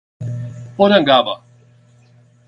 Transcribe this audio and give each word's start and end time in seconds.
Porangaba 0.77 1.35